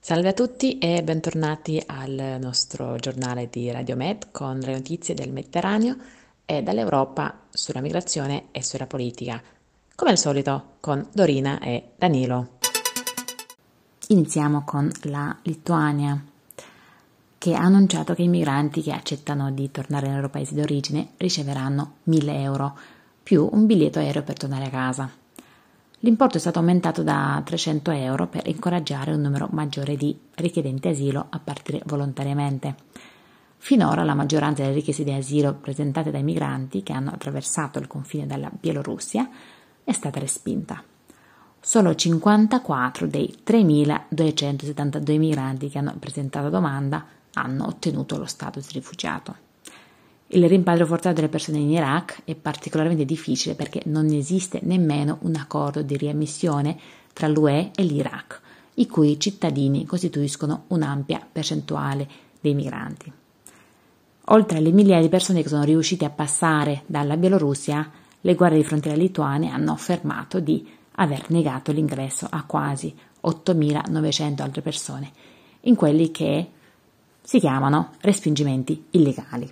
[0.00, 5.30] Salve a tutti e bentornati al nostro giornale di Radio Med con le notizie del
[5.32, 5.96] Mediterraneo
[6.46, 9.42] e dall'Europa sulla migrazione e sulla politica,
[9.94, 12.58] come al solito con Dorina e Danilo.
[14.08, 16.24] Iniziamo con la Lituania,
[17.40, 21.94] che ha annunciato che i migranti che accettano di tornare nei loro paesi d'origine riceveranno
[22.02, 22.78] 1000 euro
[23.22, 25.10] più un biglietto aereo per tornare a casa.
[26.00, 31.28] L'importo è stato aumentato da 300 euro per incoraggiare un numero maggiore di richiedenti asilo
[31.30, 32.74] a partire volontariamente.
[33.56, 38.26] Finora la maggioranza delle richieste di asilo presentate dai migranti che hanno attraversato il confine
[38.26, 39.26] dalla Bielorussia
[39.82, 40.84] è stata respinta.
[41.58, 49.48] Solo 54 dei 3.272 migranti che hanno presentato domanda hanno ottenuto lo status di rifugiato.
[50.28, 55.34] Il rimpatrio forzato delle persone in Iraq è particolarmente difficile perché non esiste nemmeno un
[55.34, 56.78] accordo di riammissione
[57.12, 58.40] tra l'UE e l'Iraq,
[58.74, 62.08] i cui cittadini costituiscono un'ampia percentuale
[62.40, 63.12] dei migranti.
[64.26, 67.90] Oltre alle migliaia di persone che sono riuscite a passare dalla Bielorussia,
[68.20, 72.94] le guardie di frontiera lituane hanno affermato di aver negato l'ingresso a quasi
[73.26, 75.10] 8.900 altre persone,
[75.62, 76.50] in quelli che
[77.22, 79.50] si chiamano respingimenti illegali.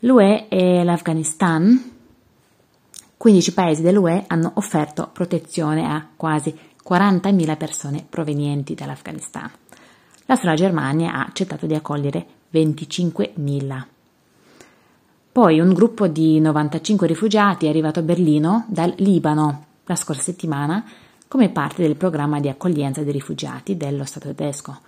[0.00, 1.90] L'UE e l'Afghanistan,
[3.16, 6.56] 15 paesi dell'UE hanno offerto protezione a quasi
[6.88, 9.50] 40.000 persone provenienti dall'Afghanistan.
[10.26, 13.84] La sola Germania ha accettato di accogliere 25.000.
[15.30, 20.84] Poi un gruppo di 95 rifugiati è arrivato a Berlino dal Libano la scorsa settimana
[21.26, 24.80] come parte del programma di accoglienza dei rifugiati dello Stato tedesco.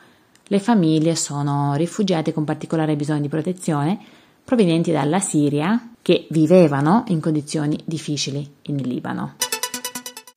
[0.46, 3.98] Le famiglie sono rifugiati con particolare bisogno di protezione
[4.44, 9.36] provenienti dalla Siria che vivevano in condizioni difficili in Libano.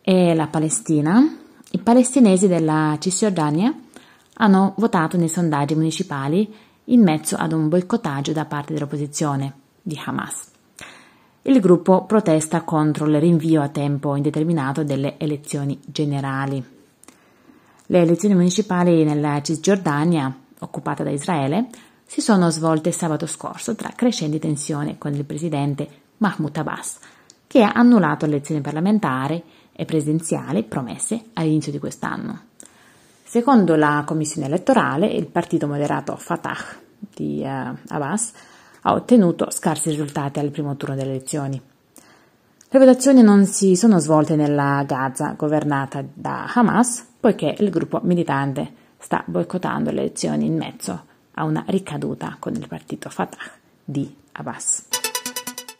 [0.01, 1.21] E la Palestina?
[1.71, 3.73] I palestinesi della Cisgiordania
[4.35, 6.53] hanno votato nei sondaggi municipali
[6.85, 10.51] in mezzo ad un boicottaggio da parte dell'opposizione di Hamas.
[11.41, 16.76] Il gruppo protesta contro il rinvio a tempo indeterminato delle elezioni generali.
[17.89, 21.67] Le elezioni municipali nella Cisgiordania, occupata da Israele,
[22.05, 25.87] si sono svolte sabato scorso tra crescenti tensioni con il presidente
[26.17, 26.99] Mahmoud Abbas,
[27.47, 32.41] che ha annullato le elezioni parlamentari e presidenziali promesse all'inizio di quest'anno.
[33.23, 36.57] Secondo la commissione elettorale, il partito moderato Fatah
[36.99, 38.33] di uh, Abbas
[38.81, 41.61] ha ottenuto scarsi risultati al primo turno delle elezioni.
[42.69, 48.73] Le votazioni non si sono svolte nella Gaza governata da Hamas, poiché il gruppo militante
[48.97, 53.37] sta boicottando le elezioni in mezzo a una ricaduta con il partito Fatah
[53.85, 54.87] di Abbas.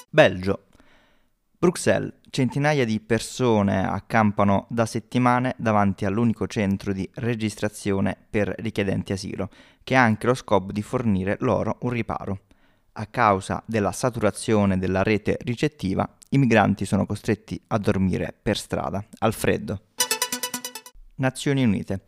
[0.10, 0.62] Belgio.
[1.58, 2.14] Bruxelles.
[2.30, 9.50] Centinaia di persone accampano da settimane davanti all'unico centro di registrazione per richiedenti asilo,
[9.84, 12.40] che ha anche lo scopo di fornire loro un riparo.
[12.94, 19.04] A causa della saturazione della rete ricettiva, i migranti sono costretti a dormire per strada,
[19.20, 19.82] al freddo.
[21.16, 22.02] Nazioni Unite.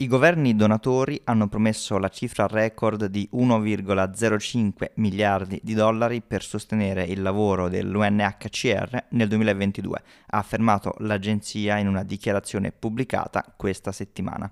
[0.00, 7.02] I governi donatori hanno promesso la cifra record di 1,05 miliardi di dollari per sostenere
[7.02, 14.50] il lavoro dell'UNHCR nel 2022, ha affermato l'agenzia in una dichiarazione pubblicata questa settimana.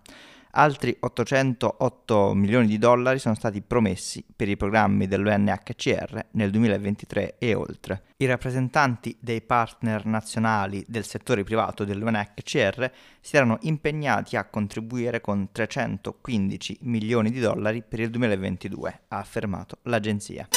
[0.58, 7.54] Altri 808 milioni di dollari sono stati promessi per i programmi dell'UNHCR nel 2023 e
[7.54, 8.04] oltre.
[8.16, 12.90] I rappresentanti dei partner nazionali del settore privato dell'UNHCR
[13.20, 19.76] si erano impegnati a contribuire con 315 milioni di dollari per il 2022, ha affermato
[19.82, 20.48] l'agenzia.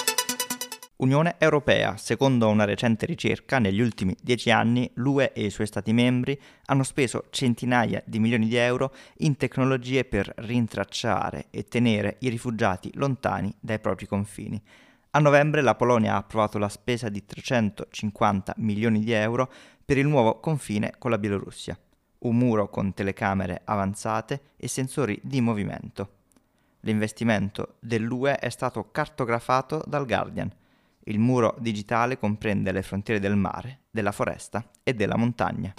[1.00, 1.96] Unione Europea.
[1.96, 6.84] Secondo una recente ricerca, negli ultimi dieci anni l'UE e i suoi Stati membri hanno
[6.84, 13.54] speso centinaia di milioni di euro in tecnologie per rintracciare e tenere i rifugiati lontani
[13.62, 14.62] dai propri confini.
[15.12, 19.50] A novembre la Polonia ha approvato la spesa di 350 milioni di euro
[19.86, 21.80] per il nuovo confine con la Bielorussia,
[22.20, 26.16] un muro con telecamere avanzate e sensori di movimento.
[26.82, 30.52] L'investimento dell'UE è stato cartografato dal Guardian
[31.06, 35.74] il muro digitale comprende le frontiere del mare, della foresta e della montagna.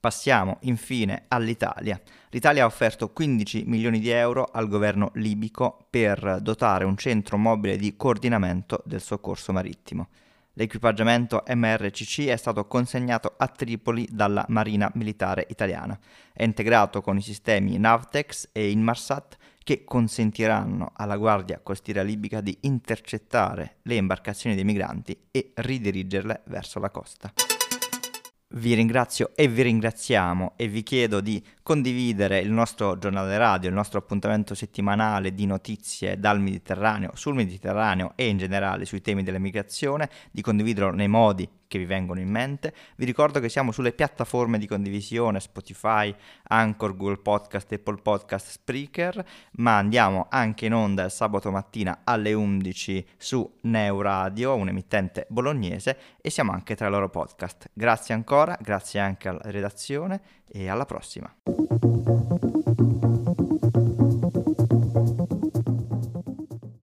[0.00, 2.00] Passiamo infine all'Italia.
[2.30, 7.76] L'Italia ha offerto 15 milioni di euro al governo libico per dotare un centro mobile
[7.76, 10.08] di coordinamento del soccorso marittimo.
[10.52, 15.98] L'equipaggiamento MRCC è stato consegnato a Tripoli dalla Marina Militare Italiana.
[16.32, 19.36] È integrato con i sistemi Navtex e Inmarsat
[19.68, 26.78] che consentiranno alla Guardia Costiera Libica di intercettare le imbarcazioni dei migranti e ridirigerle verso
[26.78, 27.30] la costa.
[28.54, 33.74] Vi ringrazio e vi ringraziamo e vi chiedo di condividere il nostro giornale radio, il
[33.74, 40.08] nostro appuntamento settimanale di notizie dal Mediterraneo, sul Mediterraneo e in generale sui temi dell'emigrazione,
[40.30, 42.74] di condividerlo nei modi che vi vengono in mente.
[42.96, 46.12] Vi ricordo che siamo sulle piattaforme di condivisione Spotify,
[46.48, 52.32] Anchor, Google Podcast, Apple Podcast, Spreaker, ma andiamo anche in onda il sabato mattina alle
[52.32, 57.70] 11 su Neo Radio, un emittente bolognese, e siamo anche tra i loro podcast.
[57.72, 61.32] Grazie ancora, grazie anche alla redazione e alla prossima.